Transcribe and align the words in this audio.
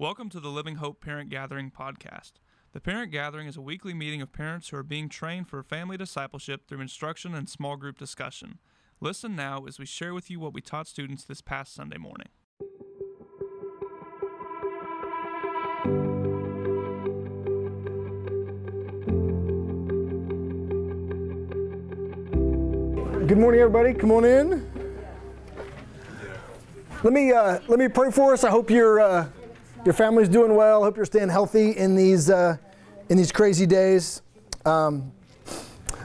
Welcome 0.00 0.28
to 0.28 0.38
the 0.38 0.48
Living 0.48 0.76
Hope 0.76 1.00
Parent 1.00 1.28
Gathering 1.28 1.72
podcast. 1.72 2.34
The 2.72 2.80
Parent 2.80 3.10
Gathering 3.10 3.48
is 3.48 3.56
a 3.56 3.60
weekly 3.60 3.92
meeting 3.92 4.22
of 4.22 4.32
parents 4.32 4.68
who 4.68 4.76
are 4.76 4.84
being 4.84 5.08
trained 5.08 5.48
for 5.48 5.60
family 5.64 5.96
discipleship 5.96 6.68
through 6.68 6.82
instruction 6.82 7.34
and 7.34 7.48
small 7.48 7.76
group 7.76 7.98
discussion. 7.98 8.60
Listen 9.00 9.34
now 9.34 9.64
as 9.66 9.80
we 9.80 9.86
share 9.86 10.14
with 10.14 10.30
you 10.30 10.38
what 10.38 10.54
we 10.54 10.60
taught 10.60 10.86
students 10.86 11.24
this 11.24 11.40
past 11.40 11.74
Sunday 11.74 11.98
morning. 11.98 12.28
Good 23.26 23.38
morning, 23.38 23.60
everybody. 23.60 23.94
Come 23.94 24.12
on 24.12 24.24
in. 24.24 24.70
Let 27.02 27.12
me 27.12 27.32
uh, 27.32 27.58
let 27.66 27.80
me 27.80 27.88
pray 27.88 28.12
for 28.12 28.32
us. 28.32 28.44
I 28.44 28.50
hope 28.50 28.70
your 28.70 29.00
uh, 29.00 29.28
your 29.88 29.94
family's 29.94 30.28
doing 30.28 30.54
well. 30.54 30.84
Hope 30.84 30.98
you're 30.98 31.06
staying 31.06 31.30
healthy 31.30 31.70
in 31.70 31.96
these 31.96 32.28
uh, 32.28 32.58
in 33.08 33.16
these 33.16 33.32
crazy 33.32 33.64
days. 33.64 34.20
Um, 34.66 35.10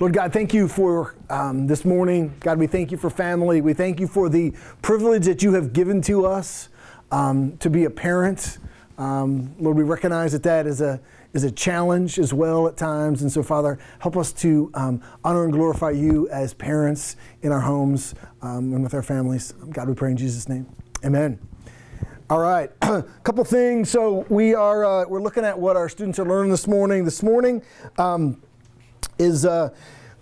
Lord 0.00 0.14
God, 0.14 0.32
thank 0.32 0.54
you 0.54 0.66
for 0.66 1.14
um, 1.28 1.66
this 1.66 1.84
morning. 1.84 2.32
God, 2.40 2.58
we 2.58 2.66
thank 2.66 2.90
you 2.90 2.96
for 2.96 3.10
family. 3.10 3.60
We 3.60 3.74
thank 3.74 4.00
you 4.00 4.06
for 4.06 4.30
the 4.30 4.54
privilege 4.80 5.26
that 5.26 5.42
you 5.42 5.52
have 5.52 5.74
given 5.74 6.00
to 6.02 6.24
us 6.24 6.70
um, 7.10 7.58
to 7.58 7.68
be 7.68 7.84
a 7.84 7.90
parent. 7.90 8.56
Um, 8.96 9.54
Lord, 9.58 9.76
we 9.76 9.84
recognize 9.84 10.32
that 10.32 10.44
that 10.44 10.66
is 10.66 10.80
a 10.80 10.98
is 11.34 11.44
a 11.44 11.50
challenge 11.50 12.18
as 12.18 12.32
well 12.32 12.66
at 12.68 12.78
times. 12.78 13.20
And 13.20 13.30
so, 13.30 13.42
Father, 13.42 13.78
help 13.98 14.16
us 14.16 14.32
to 14.32 14.70
um, 14.72 15.02
honor 15.22 15.44
and 15.44 15.52
glorify 15.52 15.90
you 15.90 16.30
as 16.30 16.54
parents 16.54 17.16
in 17.42 17.52
our 17.52 17.60
homes 17.60 18.14
um, 18.40 18.72
and 18.72 18.82
with 18.82 18.94
our 18.94 19.02
families. 19.02 19.52
God, 19.68 19.86
we 19.86 19.94
pray 19.94 20.12
in 20.12 20.16
Jesus' 20.16 20.48
name. 20.48 20.66
Amen. 21.04 21.38
All 22.28 22.40
right, 22.40 22.72
a 22.82 23.02
couple 23.22 23.44
things. 23.44 23.88
So 23.88 24.26
we 24.28 24.52
are 24.52 24.84
uh, 24.84 25.04
we're 25.06 25.22
looking 25.22 25.44
at 25.44 25.56
what 25.56 25.76
our 25.76 25.88
students 25.88 26.18
are 26.18 26.24
learning 26.24 26.50
this 26.50 26.66
morning. 26.66 27.04
This 27.04 27.22
morning 27.22 27.62
um, 27.98 28.42
is 29.16 29.46
uh, 29.46 29.72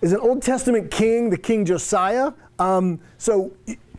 is 0.01 0.13
an 0.13 0.19
Old 0.19 0.43
Testament 0.43 0.91
king, 0.91 1.31
the 1.31 1.37
King 1.37 1.65
Josiah. 1.65 2.31
Um, 2.59 2.99
so, 3.17 3.53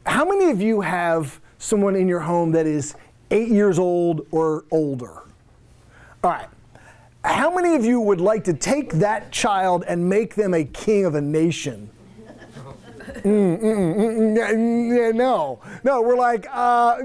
how 0.06 0.24
many 0.24 0.52
of 0.52 0.62
you 0.62 0.82
have 0.82 1.40
someone 1.58 1.96
in 1.96 2.06
your 2.06 2.20
home 2.20 2.52
that 2.52 2.64
is 2.64 2.94
eight 3.32 3.48
years 3.48 3.76
old 3.76 4.24
or 4.30 4.64
older? 4.70 5.24
All 6.22 6.30
right. 6.30 6.48
How 7.24 7.52
many 7.52 7.74
of 7.74 7.84
you 7.84 8.00
would 8.00 8.20
like 8.20 8.44
to 8.44 8.54
take 8.54 8.92
that 8.94 9.32
child 9.32 9.82
and 9.88 10.08
make 10.08 10.36
them 10.36 10.54
a 10.54 10.62
king 10.62 11.06
of 11.06 11.16
a 11.16 11.20
nation? 11.20 11.90
Mm, 13.26 13.58
mm, 13.60 14.36
mm, 14.36 14.96
yeah, 14.96 15.10
no, 15.10 15.58
no, 15.82 16.00
we're 16.00 16.16
like, 16.16 16.46
uh, 16.52 16.96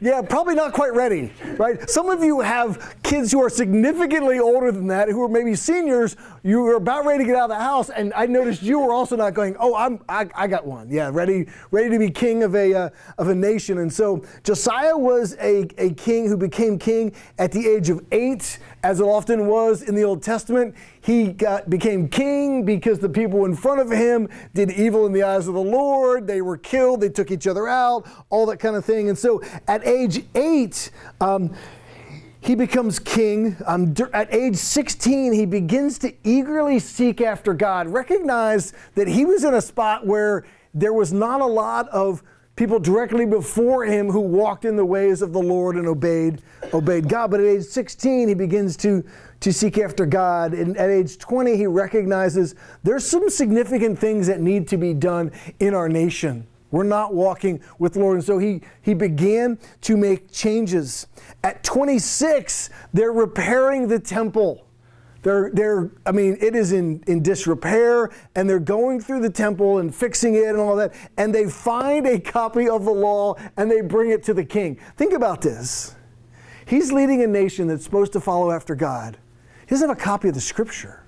yeah, 0.00 0.22
probably 0.22 0.54
not 0.54 0.72
quite 0.72 0.94
ready, 0.94 1.34
right? 1.58 1.90
Some 1.90 2.08
of 2.08 2.24
you 2.24 2.40
have 2.40 2.96
kids 3.02 3.30
who 3.30 3.42
are 3.42 3.50
significantly 3.50 4.38
older 4.38 4.72
than 4.72 4.86
that, 4.86 5.10
who 5.10 5.22
are 5.22 5.28
maybe 5.28 5.54
seniors. 5.54 6.16
You 6.42 6.62
were 6.62 6.76
about 6.76 7.04
ready 7.04 7.24
to 7.24 7.26
get 7.26 7.36
out 7.36 7.50
of 7.50 7.58
the 7.58 7.62
house, 7.62 7.90
and 7.90 8.14
I 8.14 8.24
noticed 8.24 8.62
you 8.62 8.78
were 8.78 8.94
also 8.94 9.16
not 9.16 9.34
going. 9.34 9.54
Oh, 9.60 9.74
I'm, 9.74 10.02
I, 10.08 10.30
I 10.34 10.46
got 10.46 10.64
one. 10.64 10.88
Yeah, 10.88 11.10
ready, 11.12 11.46
ready 11.70 11.90
to 11.90 11.98
be 11.98 12.10
king 12.10 12.42
of 12.42 12.54
a 12.54 12.72
uh, 12.72 12.88
of 13.18 13.28
a 13.28 13.34
nation. 13.34 13.76
And 13.76 13.92
so 13.92 14.24
Josiah 14.42 14.96
was 14.96 15.36
a, 15.40 15.68
a 15.76 15.92
king 15.92 16.26
who 16.26 16.38
became 16.38 16.78
king 16.78 17.12
at 17.38 17.52
the 17.52 17.68
age 17.68 17.90
of 17.90 18.02
eight, 18.12 18.60
as 18.82 19.00
it 19.00 19.04
often 19.04 19.46
was 19.46 19.82
in 19.82 19.94
the 19.94 20.04
Old 20.04 20.22
Testament. 20.22 20.74
He 21.02 21.32
got, 21.32 21.68
became 21.70 22.08
king 22.08 22.64
because 22.64 22.98
the 22.98 23.08
people 23.08 23.44
in 23.46 23.54
front 23.54 23.80
of 23.80 23.90
him 23.90 24.28
did 24.54 24.70
evil 24.70 25.06
in 25.06 25.12
the 25.12 25.22
eyes 25.22 25.48
of 25.48 25.49
the 25.52 25.60
Lord. 25.60 26.26
They 26.26 26.42
were 26.42 26.56
killed. 26.56 27.00
They 27.00 27.08
took 27.08 27.30
each 27.30 27.46
other 27.46 27.68
out, 27.68 28.06
all 28.28 28.46
that 28.46 28.58
kind 28.58 28.76
of 28.76 28.84
thing. 28.84 29.08
And 29.08 29.18
so 29.18 29.42
at 29.68 29.86
age 29.86 30.24
eight, 30.34 30.90
um, 31.20 31.54
he 32.40 32.54
becomes 32.54 32.98
king. 32.98 33.56
Um, 33.66 33.94
at 34.12 34.32
age 34.32 34.56
16, 34.56 35.32
he 35.32 35.44
begins 35.44 35.98
to 35.98 36.14
eagerly 36.24 36.78
seek 36.78 37.20
after 37.20 37.52
God, 37.52 37.88
recognize 37.88 38.72
that 38.94 39.08
he 39.08 39.24
was 39.24 39.44
in 39.44 39.54
a 39.54 39.60
spot 39.60 40.06
where 40.06 40.44
there 40.72 40.92
was 40.92 41.12
not 41.12 41.40
a 41.40 41.46
lot 41.46 41.88
of 41.88 42.22
people 42.56 42.78
directly 42.78 43.24
before 43.26 43.84
him 43.84 44.10
who 44.10 44.20
walked 44.20 44.64
in 44.64 44.76
the 44.76 44.84
ways 44.84 45.22
of 45.22 45.32
the 45.32 45.40
Lord 45.40 45.76
and 45.76 45.86
obeyed 45.86 46.42
obeyed 46.74 47.08
God. 47.08 47.30
But 47.30 47.40
at 47.40 47.46
age 47.46 47.64
16, 47.64 48.28
he 48.28 48.34
begins 48.34 48.76
to 48.78 49.04
to 49.40 49.52
seek 49.52 49.78
after 49.78 50.06
God. 50.06 50.54
And 50.54 50.76
at 50.76 50.90
age 50.90 51.18
20, 51.18 51.56
he 51.56 51.66
recognizes 51.66 52.54
there's 52.82 53.06
some 53.06 53.28
significant 53.28 53.98
things 53.98 54.26
that 54.26 54.40
need 54.40 54.68
to 54.68 54.76
be 54.76 54.94
done 54.94 55.32
in 55.58 55.74
our 55.74 55.88
nation. 55.88 56.46
We're 56.70 56.84
not 56.84 57.14
walking 57.14 57.60
with 57.78 57.94
the 57.94 58.00
Lord. 58.00 58.16
And 58.16 58.24
so 58.24 58.38
he, 58.38 58.60
he 58.82 58.94
began 58.94 59.58
to 59.82 59.96
make 59.96 60.30
changes. 60.30 61.06
At 61.42 61.64
26, 61.64 62.70
they're 62.92 63.12
repairing 63.12 63.88
the 63.88 63.98
temple. 63.98 64.66
They're, 65.22 65.50
they're, 65.52 65.90
I 66.06 66.12
mean, 66.12 66.38
it 66.40 66.54
is 66.54 66.72
in, 66.72 67.02
in 67.06 67.22
disrepair, 67.22 68.10
and 68.34 68.48
they're 68.48 68.58
going 68.58 69.00
through 69.00 69.20
the 69.20 69.30
temple 69.30 69.78
and 69.78 69.94
fixing 69.94 70.34
it 70.34 70.46
and 70.46 70.58
all 70.58 70.76
that, 70.76 70.94
and 71.18 71.34
they 71.34 71.48
find 71.50 72.06
a 72.06 72.18
copy 72.18 72.68
of 72.68 72.84
the 72.84 72.92
law 72.92 73.34
and 73.56 73.70
they 73.70 73.82
bring 73.82 74.10
it 74.10 74.22
to 74.24 74.34
the 74.34 74.44
king. 74.44 74.78
Think 74.96 75.12
about 75.12 75.42
this. 75.42 75.94
He's 76.64 76.92
leading 76.92 77.22
a 77.22 77.26
nation 77.26 77.66
that's 77.66 77.84
supposed 77.84 78.12
to 78.14 78.20
follow 78.20 78.50
after 78.50 78.74
God. 78.74 79.18
He 79.70 79.74
doesn't 79.74 79.88
have 79.88 79.96
a 79.96 80.00
copy 80.00 80.26
of 80.26 80.34
the 80.34 80.40
scripture. 80.40 81.00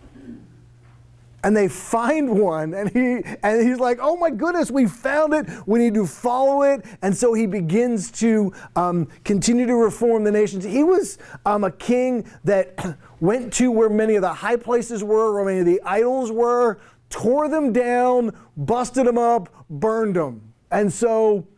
And 1.43 1.56
they 1.56 1.67
find 1.67 2.39
one 2.39 2.73
and 2.75 2.89
he 2.91 3.21
and 3.43 3.69
he's 3.69 3.81
like 3.81 3.99
oh 4.00 4.17
my 4.17 4.31
goodness 4.31 4.71
we 4.71 4.87
found 4.87 5.34
it. 5.34 5.49
We 5.67 5.81
need 5.81 5.95
to 5.95 6.06
follow 6.06 6.62
it. 6.62 6.84
And 7.03 7.17
so 7.17 7.34
he 7.34 7.47
begins 7.47 8.12
to 8.21 8.53
um, 8.77 9.09
continue 9.25 9.67
to 9.67 9.75
reform 9.75 10.23
the 10.23 10.31
nations. 10.31 10.62
He 10.62 10.84
was 10.84 11.19
um, 11.45 11.65
a 11.65 11.73
king 11.73 12.25
that 12.45 12.97
went 13.21 13.53
to 13.55 13.73
where 13.73 13.91
many 13.91 14.15
of 14.15 14.23
the 14.23 14.33
high 14.33 14.55
places 14.55 15.03
were 15.03 15.34
where 15.34 15.44
many 15.44 15.59
of 15.59 15.67
the 15.67 15.83
idols 15.84 16.31
were 16.31 16.79
tore 17.11 17.49
them 17.49 17.73
down 17.73 18.31
busted 18.56 19.09
them 19.09 19.19
up 19.19 19.49
burned 19.69 20.15
them. 20.15 20.41
And 20.71 20.93
so 20.93 21.49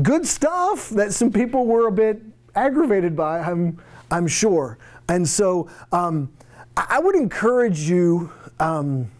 good 0.00 0.24
stuff 0.24 0.90
that 0.90 1.12
some 1.12 1.32
people 1.32 1.66
were 1.66 1.88
a 1.88 1.92
bit 1.92 2.22
aggravated 2.54 3.16
by. 3.16 3.40
I'm, 3.40 3.78
I'm 4.10 4.26
sure 4.26 4.78
and 5.08 5.26
so 5.26 5.68
um, 5.90 6.30
I 6.76 7.00
would 7.00 7.14
encourage 7.14 7.80
you 7.80 8.30
um, 8.60 9.10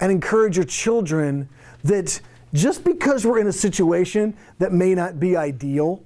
and 0.00 0.12
encourage 0.12 0.56
your 0.56 0.66
children 0.66 1.48
that 1.84 2.20
just 2.54 2.84
because 2.84 3.26
we're 3.26 3.38
in 3.38 3.46
a 3.46 3.52
situation 3.52 4.36
that 4.58 4.72
may 4.72 4.94
not 4.94 5.18
be 5.18 5.36
ideal 5.36 6.02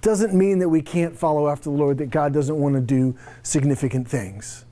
doesn't 0.00 0.32
mean 0.32 0.58
that 0.60 0.68
we 0.68 0.80
can't 0.80 1.16
follow 1.16 1.48
after 1.48 1.64
the 1.64 1.76
Lord, 1.76 1.98
that 1.98 2.10
God 2.10 2.32
doesn't 2.32 2.56
want 2.56 2.74
to 2.76 2.80
do 2.80 3.16
significant 3.42 4.06
things. 4.06 4.64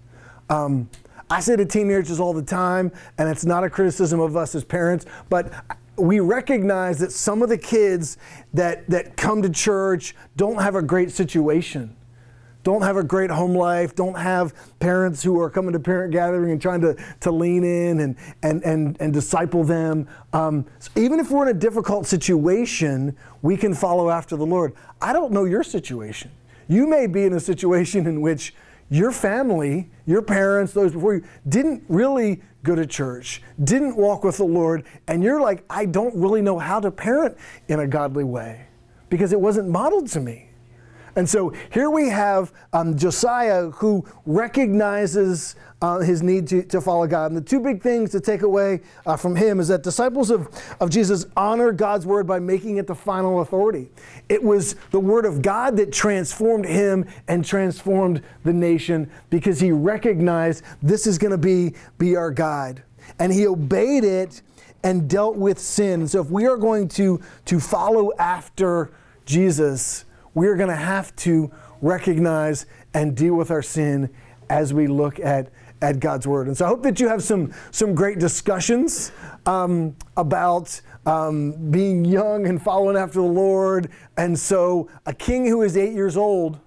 Um, 0.48 0.88
I 1.28 1.40
say 1.40 1.56
to 1.56 1.64
teenagers 1.64 2.20
all 2.20 2.32
the 2.32 2.42
time, 2.42 2.92
and 3.18 3.28
it's 3.28 3.44
not 3.44 3.64
a 3.64 3.70
criticism 3.70 4.20
of 4.20 4.36
us 4.36 4.54
as 4.54 4.62
parents, 4.62 5.06
but 5.28 5.52
we 5.96 6.20
recognize 6.20 6.98
that 6.98 7.10
some 7.10 7.42
of 7.42 7.48
the 7.48 7.58
kids 7.58 8.18
that, 8.54 8.88
that 8.88 9.16
come 9.16 9.42
to 9.42 9.50
church 9.50 10.14
don't 10.36 10.60
have 10.60 10.76
a 10.76 10.82
great 10.82 11.10
situation 11.10 11.96
don't 12.66 12.82
have 12.82 12.96
a 12.96 13.04
great 13.04 13.30
home 13.30 13.54
life, 13.54 13.94
don't 13.94 14.18
have 14.18 14.52
parents 14.80 15.22
who 15.22 15.40
are 15.40 15.48
coming 15.48 15.72
to 15.72 15.78
parent 15.78 16.12
gathering 16.12 16.50
and 16.50 16.60
trying 16.60 16.80
to, 16.80 16.96
to 17.20 17.30
lean 17.30 17.62
in 17.62 18.00
and, 18.00 18.16
and, 18.42 18.60
and, 18.64 18.96
and 18.98 19.12
disciple 19.12 19.62
them. 19.62 20.08
Um, 20.32 20.66
so 20.80 20.90
even 20.96 21.20
if 21.20 21.30
we're 21.30 21.48
in 21.48 21.56
a 21.56 21.60
difficult 21.60 22.06
situation, 22.06 23.16
we 23.40 23.56
can 23.56 23.72
follow 23.72 24.10
after 24.10 24.34
the 24.36 24.44
Lord. 24.44 24.72
I 25.00 25.12
don't 25.12 25.30
know 25.30 25.44
your 25.44 25.62
situation. 25.62 26.32
You 26.66 26.88
may 26.88 27.06
be 27.06 27.22
in 27.22 27.34
a 27.34 27.38
situation 27.38 28.04
in 28.04 28.20
which 28.20 28.52
your 28.90 29.12
family, 29.12 29.88
your 30.04 30.20
parents, 30.20 30.72
those 30.72 30.92
before 30.92 31.14
you, 31.14 31.24
didn't 31.48 31.84
really 31.86 32.42
go 32.64 32.74
to 32.74 32.84
church, 32.84 33.42
didn't 33.62 33.96
walk 33.96 34.24
with 34.24 34.38
the 34.38 34.44
Lord, 34.44 34.82
and 35.06 35.22
you're 35.22 35.40
like, 35.40 35.62
I 35.70 35.86
don't 35.86 36.16
really 36.16 36.42
know 36.42 36.58
how 36.58 36.80
to 36.80 36.90
parent 36.90 37.36
in 37.68 37.78
a 37.78 37.86
godly 37.86 38.24
way 38.24 38.66
because 39.08 39.32
it 39.32 39.40
wasn't 39.40 39.68
modeled 39.68 40.08
to 40.08 40.20
me. 40.20 40.45
And 41.16 41.28
so 41.28 41.52
here 41.72 41.88
we 41.88 42.10
have 42.10 42.52
um, 42.74 42.96
Josiah 42.96 43.70
who 43.70 44.06
recognizes 44.26 45.56
uh, 45.82 45.98
his 46.00 46.22
need 46.22 46.46
to, 46.48 46.62
to 46.64 46.80
follow 46.80 47.06
God. 47.06 47.30
And 47.30 47.36
the 47.36 47.40
two 47.40 47.60
big 47.60 47.82
things 47.82 48.10
to 48.10 48.20
take 48.20 48.42
away 48.42 48.80
uh, 49.04 49.16
from 49.16 49.36
him 49.36 49.60
is 49.60 49.68
that 49.68 49.82
disciples 49.82 50.30
of, 50.30 50.48
of 50.80 50.90
Jesus 50.90 51.26
honor 51.36 51.72
God's 51.72 52.06
word 52.06 52.26
by 52.26 52.38
making 52.38 52.76
it 52.76 52.86
the 52.86 52.94
final 52.94 53.40
authority. 53.40 53.90
It 54.28 54.42
was 54.42 54.74
the 54.90 55.00
word 55.00 55.24
of 55.24 55.42
God 55.42 55.76
that 55.76 55.92
transformed 55.92 56.66
him 56.66 57.06
and 57.28 57.44
transformed 57.44 58.22
the 58.44 58.52
nation 58.52 59.10
because 59.30 59.60
he 59.60 59.72
recognized 59.72 60.62
this 60.82 61.06
is 61.06 61.18
going 61.18 61.32
to 61.32 61.38
be, 61.38 61.74
be 61.98 62.16
our 62.16 62.30
guide. 62.30 62.82
And 63.18 63.32
he 63.32 63.46
obeyed 63.46 64.04
it 64.04 64.42
and 64.82 65.08
dealt 65.08 65.36
with 65.36 65.58
sin. 65.58 66.08
So 66.08 66.20
if 66.20 66.30
we 66.30 66.46
are 66.46 66.56
going 66.56 66.88
to, 66.88 67.20
to 67.46 67.60
follow 67.60 68.12
after 68.18 68.90
Jesus, 69.24 70.05
we're 70.36 70.54
going 70.54 70.68
to 70.68 70.76
have 70.76 71.16
to 71.16 71.50
recognize 71.80 72.66
and 72.92 73.16
deal 73.16 73.34
with 73.34 73.50
our 73.50 73.62
sin 73.62 74.10
as 74.50 74.74
we 74.74 74.86
look 74.86 75.18
at, 75.18 75.50
at 75.80 75.98
God's 75.98 76.26
Word. 76.26 76.46
And 76.46 76.54
so 76.54 76.66
I 76.66 76.68
hope 76.68 76.82
that 76.82 77.00
you 77.00 77.08
have 77.08 77.22
some, 77.22 77.54
some 77.70 77.94
great 77.94 78.18
discussions 78.18 79.12
um, 79.46 79.96
about 80.14 80.78
um, 81.06 81.52
being 81.70 82.04
young 82.04 82.46
and 82.46 82.60
following 82.60 82.98
after 82.98 83.18
the 83.18 83.26
Lord. 83.26 83.90
And 84.18 84.38
so, 84.38 84.90
a 85.06 85.14
king 85.14 85.46
who 85.46 85.62
is 85.62 85.74
eight 85.74 85.94
years 85.94 86.18
old 86.18 86.60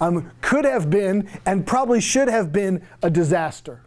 um, 0.00 0.30
could 0.40 0.64
have 0.64 0.88
been 0.88 1.28
and 1.44 1.66
probably 1.66 2.00
should 2.00 2.28
have 2.28 2.52
been 2.52 2.82
a 3.02 3.10
disaster. 3.10 3.82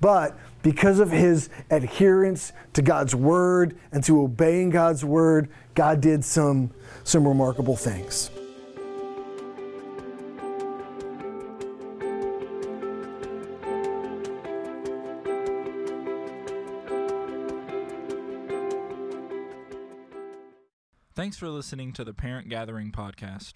But 0.00 0.34
because 0.64 0.98
of 0.98 1.10
his 1.10 1.50
adherence 1.70 2.54
to 2.72 2.80
God's 2.80 3.14
word 3.14 3.78
and 3.92 4.02
to 4.04 4.22
obeying 4.22 4.70
God's 4.70 5.04
word, 5.04 5.50
God 5.74 6.00
did 6.00 6.24
some, 6.24 6.70
some 7.04 7.28
remarkable 7.28 7.76
things. 7.76 8.30
Thanks 21.14 21.36
for 21.36 21.48
listening 21.48 21.92
to 21.92 22.04
the 22.04 22.14
Parent 22.14 22.48
Gathering 22.48 22.90
podcast. 22.90 23.52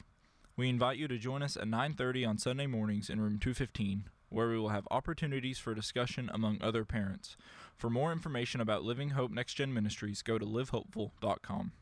We 0.58 0.68
invite 0.68 0.98
you 0.98 1.08
to 1.08 1.16
join 1.16 1.42
us 1.42 1.56
at 1.56 1.66
9:30 1.66 2.26
on 2.26 2.36
Sunday 2.36 2.66
mornings 2.66 3.08
in 3.08 3.18
room 3.20 3.38
215, 3.38 4.04
where 4.28 4.48
we 4.48 4.58
will 4.58 4.68
have 4.68 4.88
opportunities 4.90 5.58
for 5.58 5.74
discussion 5.74 6.30
among 6.32 6.58
other 6.60 6.84
parents. 6.84 7.36
For 7.76 7.88
more 7.88 8.12
information 8.12 8.60
about 8.60 8.84
Living 8.84 9.10
Hope 9.10 9.30
Next 9.30 9.54
Gen 9.54 9.72
Ministries, 9.72 10.22
go 10.22 10.38
to 10.38 10.44
livehopeful.com. 10.44 11.72